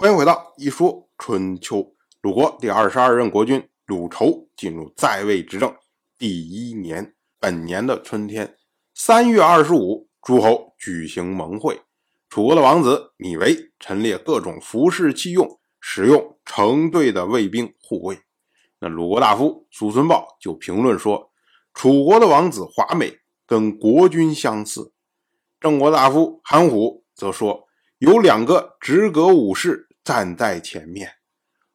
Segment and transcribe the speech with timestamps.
[0.00, 1.92] 欢迎回到一说春秋。
[2.22, 5.74] 鲁国第二十二任国君鲁仇进入在位执政
[6.16, 8.56] 第一年，本年的春天，
[8.94, 11.80] 三月二十五，诸侯举行盟会。
[12.28, 18.20] 楚国的王子芈为陈列各种服饰器用，使用成队的卫兵护卫。
[18.78, 21.32] 那鲁国大夫苏孙豹就评论说
[21.74, 24.92] ：“楚国的王子华美，跟国君相似。”
[25.58, 27.66] 郑国大夫韩虎则说
[27.98, 31.16] ：“有两个直阁武士。”站在前面，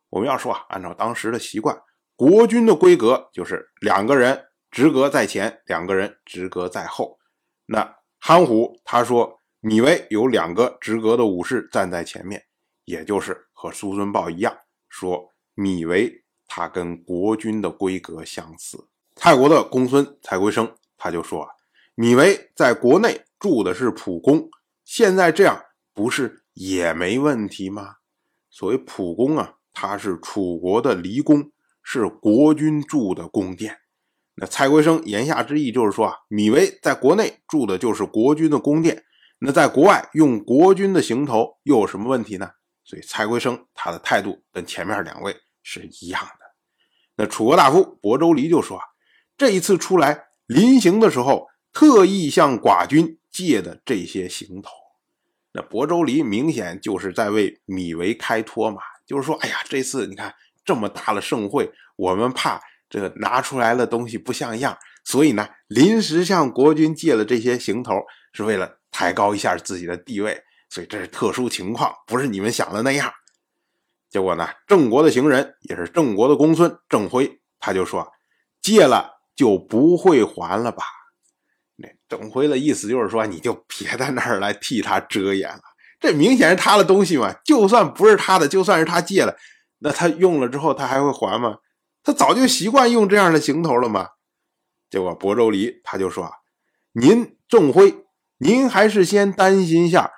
[0.10, 1.80] 我们要说啊，按照当时的习惯，
[2.16, 7.20] 国君的规格就是两个人直格在前，两个人直格在后。
[7.68, 12.44] 那憨虎他说，芈为有两个直格的武士站在前面，
[12.86, 14.58] 也就是和苏孙豹一样，
[14.90, 18.88] 说芈为他跟国君的规格相似。
[19.16, 21.50] 蔡国的公孙蔡归生他就说啊，
[21.98, 24.50] 芈为在国内住的是普宫，
[24.84, 25.64] 现在这样
[25.94, 27.98] 不是也没问题吗？
[28.54, 33.80] 所谓蒲宫啊，它是楚国的离宫，是国君住的宫殿。
[34.36, 39.06] 那蔡圭生言下之意就是说啊，芈为在国内住的就是国君的宫殿，
[39.40, 42.52] 那在国外用国君的行头又有什么问题呢？
[42.84, 46.46] 所以蔡圭生他的态度跟前面两位是一样的。
[47.16, 48.84] 那楚国大夫亳州离就说啊，
[49.36, 54.70] 这一次出来临行的时候，特意向寡君借的这些行头。
[55.54, 60.34] 那亳州离明显就是在为米为开脱嘛，就是说，哎呀，这次你看
[60.66, 67.94] 这么大的盛会，我们怕这个拿出来的东西不像样，所以呢，临时向国君借了这些行头，
[68.34, 73.14] 是为了抬高一下自己的地位，所以这是特殊情况，不是你们想的那样。
[74.10, 78.12] 结果呢，郑国的行人也是郑国的公孙郑辉，他就说，
[78.60, 80.84] 借了就不会还了吧。
[82.14, 85.62] 郑辉的意思就是说，你就别在那儿来替他遮掩了。
[86.00, 89.36] 这明显是他的东西嘛，就算不是他的，就算是他借了，
[89.80, 91.58] 那他用了之后他还会还吗？
[92.04, 94.10] 他早就习惯用这样的行头了嘛。
[94.92, 96.32] 结果亳州离他就说啊
[96.94, 98.06] ：“您郑辉，
[98.38, 100.12] 您还是先担心一下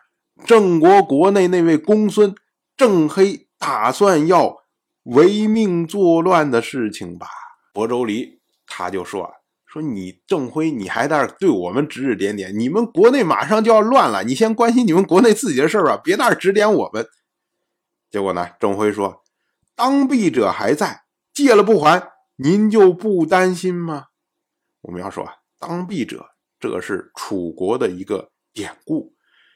[0.46, 2.36] 郑国国内那位公孙
[2.76, 4.58] 郑黑打算要
[5.04, 7.28] 违命作乱的事情吧。”
[7.74, 9.32] 亳州离他就说。
[9.76, 12.58] 说你郑辉，你还在那对我们指指点点？
[12.58, 17.06] 你们国内马上就要乱了，你先关心你们国内自己的事儿吧，别那指点我们。
[18.10, 19.22] 结果呢，郑辉说
[19.76, 21.02] ：“当弊者还在，
[21.34, 24.06] 借了不还，您就不担心吗？”
[24.80, 26.26] 我们要说，当弊者，
[26.58, 29.14] 这是楚国的一个典故。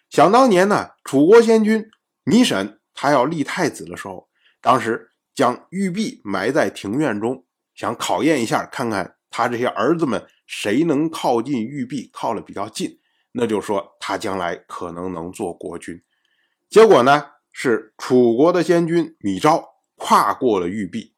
[0.09, 1.88] 想当年呢，楚国先君
[2.25, 4.28] 糜沈他要立太子的时候，
[4.59, 9.16] 当时将玉璧埋在庭院中，想考验一下，看看。
[9.30, 13.00] 他这些儿子们谁能靠近玉璧，靠的比较近，
[13.32, 16.02] 那就说他将来可能能做国君。
[16.70, 19.64] 结果呢，是楚国的先君米昭
[19.96, 21.14] 跨过了玉璧，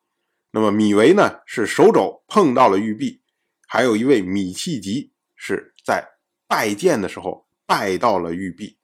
[0.51, 3.21] 那么米为呢是手肘碰到了玉璧，
[3.67, 6.07] 还有一位米契吉是在
[6.47, 8.77] 拜见的时候拜到了玉璧。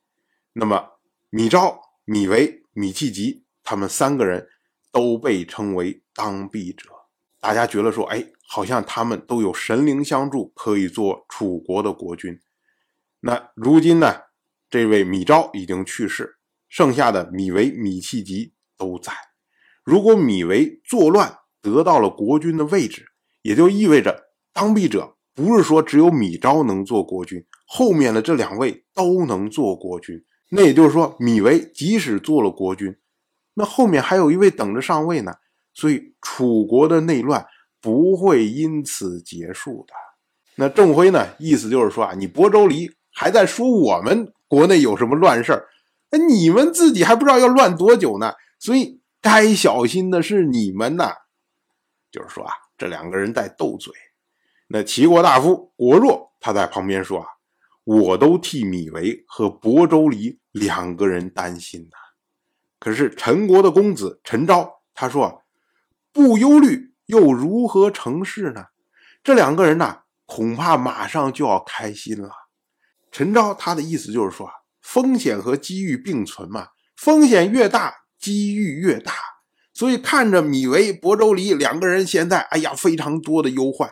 [0.53, 0.99] 那么
[1.29, 4.47] 米昭、米为、芈弃疾他们三个人
[4.91, 6.96] 都被称为当弊者。
[7.39, 8.25] 大家觉得说，哎。
[8.49, 12.39] 好像他们都有神灵相助，可以做楚国的国君。
[13.19, 14.21] 那如今呢？
[14.69, 16.37] 这位芈昭已经去世，
[16.69, 19.11] 剩下的芈为、芈弃疾都在。
[19.83, 23.07] 如果芈为作乱得到了国君的位置，
[23.41, 30.23] 也就意味着当弊者不是说只有芈昭能做国君，后面的这两位都能做国君。
[30.51, 32.95] 那也就是说，芈为即使做了国君，
[33.55, 35.33] 那后面还有一位等着上位呢。
[35.77, 37.45] 所以楚国的内乱。
[37.79, 39.93] 不会因此结束的。
[40.55, 41.25] 那郑辉呢？
[41.37, 45.67] 意思就是说啊，你亳州离还在说我们国内有什么乱事儿，
[46.09, 48.33] 那你们自己还不知道要乱多久呢。
[48.59, 51.13] 所以该小心的是你们呐。
[52.11, 53.93] 就是说啊，这两个人在斗嘴。
[54.67, 57.27] 那齐国大夫国若他在旁边说啊，
[57.85, 61.97] 我都替米为和亳州离两个人担心呐。
[62.79, 65.43] 可是陈国的公子陈昭他说
[66.17, 66.87] 不忧虑。
[67.05, 68.65] 又如何成事呢？
[69.23, 72.29] 这两个人呢，恐怕马上就要开心了。
[73.11, 74.49] 陈昭他的意思就是说，
[74.81, 76.67] 风险和机遇并存嘛，
[76.97, 79.13] 风险越大，机遇越大。
[79.73, 83.89] 所以看着米维、亳州离两个人现在，哎呀，非常多的忧患，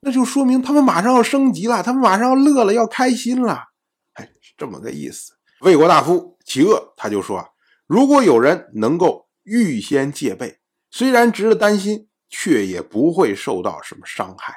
[0.00, 3.68] 那就说明他们马上要升级了，他们马上要乐了，要开心了。
[4.12, 5.32] 哎，是这么个意思。
[5.60, 7.48] 魏国大夫齐鄂他就说啊，
[7.86, 10.58] 如果有人能够预先戒备，
[10.92, 12.06] 虽然值得担心。
[12.34, 14.54] 却也不会受到什么伤害。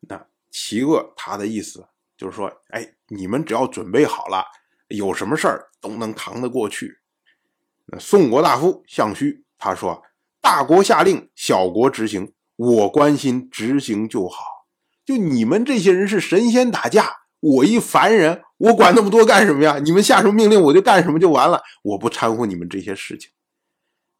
[0.00, 1.86] 那齐恶他的意思
[2.18, 4.44] 就是说，哎，你们只要准备好了，
[4.88, 6.98] 有什么事儿都能扛得过去。
[7.86, 10.02] 那宋国大夫项须他说
[10.42, 14.66] ：“大国下令，小国执行，我关心执行就好。
[15.06, 19.78] 就你们这些人是神仙打架，我一凡人，我管那么多干什么呀？
[19.78, 23.30] 你们下什么命令我就干什么就完了，我不掺和你们这些事情。”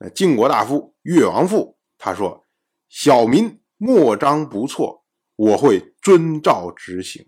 [0.05, 2.45] 那晋国大夫越王父他说
[2.91, 5.05] ：“小民莫章不错，
[5.37, 7.25] 我会遵照执行。”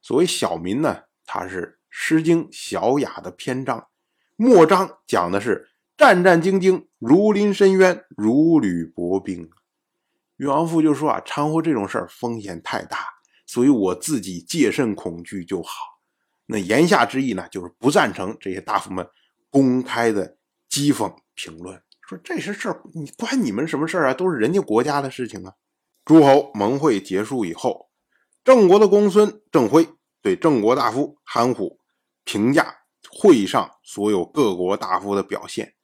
[0.00, 3.88] 所谓小民呢，他是《诗经·小雅》的篇章。
[4.36, 5.68] 莫章讲的是
[5.98, 9.50] 战战兢兢，如临深渊，如履薄冰。
[10.36, 13.04] 越王父就说啊，掺和这种事儿风险太大，
[13.44, 15.70] 所以我自己戒慎恐惧就好。
[16.46, 19.06] 那言下之意呢，就是不赞成这些大夫们
[19.50, 20.38] 公开的
[20.70, 24.14] 讥讽评论，说这些事儿你关你们什么事儿啊？
[24.14, 25.52] 都是人家国家的事情啊。
[26.04, 27.88] 诸侯盟会结束以后，
[28.42, 29.88] 郑国的公孙郑辉
[30.20, 31.78] 对郑国大夫韩虎
[32.24, 32.78] 评价。
[33.12, 35.74] 会上所有各国大夫的表现，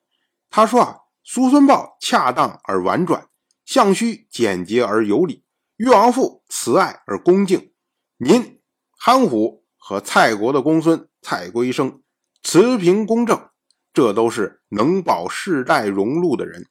[0.51, 3.29] 他说啊，叔孙豹恰当而婉转，
[3.65, 5.43] 项须简洁而有礼，
[5.77, 7.73] 越王父慈爱而恭敬，
[8.19, 8.61] 您
[8.97, 12.03] 韩虎和蔡国的公孙蔡归生
[12.43, 13.49] 持平公正，
[13.97, 16.69] 这都是能保世代荣禄的人。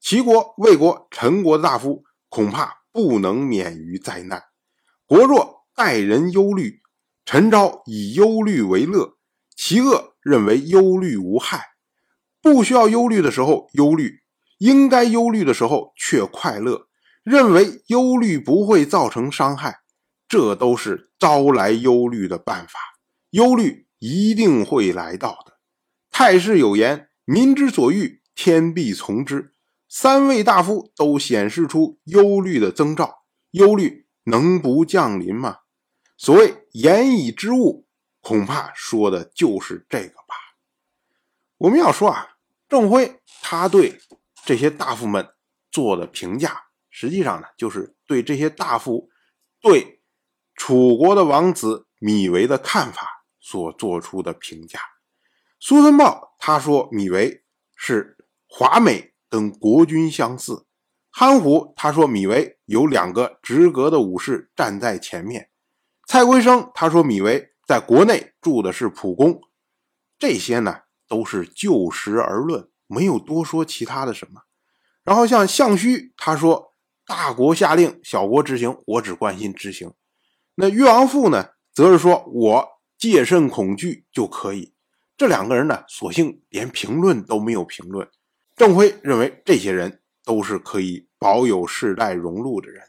[0.00, 4.42] 齐国、魏国、陈国的大夫恐怕不能免于灾难。
[5.06, 6.80] 国弱待人忧虑，
[7.24, 9.16] 陈昭以忧虑为乐。
[9.54, 11.66] 其恶认为忧虑无害，
[12.42, 14.22] 不需要忧虑的时候忧虑，
[14.58, 16.88] 应该忧虑的时候却快乐，
[17.22, 19.82] 认为忧虑不会造成伤害，
[20.28, 22.80] 这都是招来忧虑的办法。
[23.30, 25.55] 忧虑一定会来到的。
[26.18, 29.52] 太师有言：“民之所欲，天必从之。”
[29.86, 35.58] 三位大夫都显示出忧虑的征兆，忧虑能不降临吗？
[36.16, 37.86] 所谓言以之物。
[38.22, 40.34] 恐怕说的就是这个吧。
[41.58, 42.26] 我们要说啊，
[42.66, 44.00] 郑辉他对
[44.46, 45.28] 这些大夫们
[45.70, 49.10] 做的评价，实际上呢，就是对这些大夫
[49.60, 50.00] 对
[50.54, 53.02] 楚国的王子米维的看法
[53.38, 54.80] 所做出的评价。
[55.58, 57.42] 苏孙豹他说米维
[57.74, 58.16] 是
[58.48, 60.66] 华美，跟国君相似；
[61.10, 65.42] 憨虎他说米维有两个直阁的武士站在前面；
[66.06, 67.52] 蔡圭生他说米维。
[67.66, 69.40] 在国内住的是蒲公，
[70.20, 74.42] 这些呢都是就实而论，没有多说其他的什么。
[75.02, 76.74] 然后像项须，他说
[77.04, 79.92] 大国下令，小国执行，我只关心执行。
[80.54, 84.75] 那越王父呢，则是说我戒慎恐惧就可以。
[85.16, 88.08] 这两个人呢，索性连评论都没有评论。
[88.56, 92.82] 郑辉认为这些人都是可以保有世代荣禄的人。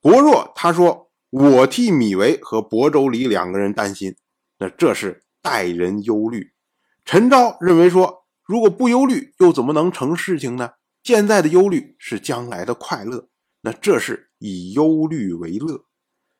[0.00, 1.08] 国若他说。
[1.34, 4.14] 我替米维和亳州离两个人担心，
[4.58, 6.52] 那这是待人忧虑。
[7.06, 10.72] 陈昭认为说，如果不忧虑，又怎么能成事情呢？
[11.02, 13.30] 现在的忧虑是将来的快乐，
[13.62, 15.86] 那这是以忧虑为乐。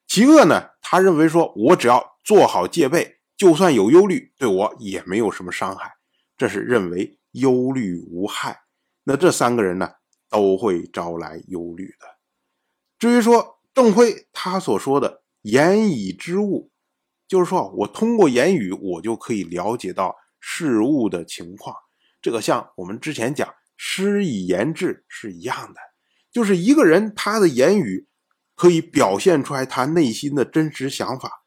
[0.06, 0.72] 其恶呢？
[0.82, 5.92] 他认为说，我只要做好戒备，就算有忧虑，对我也没有什么伤害。
[6.36, 8.62] 这是认为忧虑无害。
[9.04, 9.90] 那这三个人呢，
[10.28, 12.06] 都会招来忧虑的。
[12.98, 16.70] 至于说，郑辉他所说的言以知物，
[17.26, 21.74] 就是说我通过言语，我就可以了解到事物的情况。
[22.20, 25.80] 这个像我们之前讲诗以言志是一样的，
[26.30, 28.06] 就是一个人他的言语
[28.54, 31.44] 可以表现出来他内心的真实想法，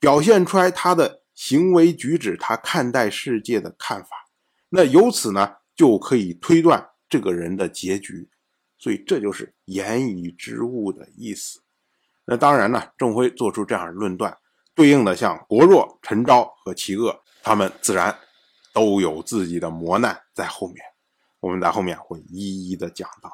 [0.00, 4.08] 表现出来他的行为举止，他看待世界的看法。
[4.70, 8.28] 那由此呢，就可以推断这个人的结局。
[8.78, 11.62] 所以这就是言以知物的意思。
[12.26, 14.36] 那当然呢，郑辉做出这样的论断，
[14.74, 18.18] 对应的像国弱、陈昭和齐恶，他们自然
[18.72, 20.84] 都有自己的磨难在后面，
[21.40, 23.30] 我们在后面会一一的讲到。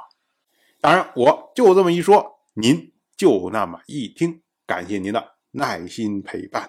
[0.80, 6.64] 当然，我就这么一说，您就那么一听，感谢您的耐心陪伴。《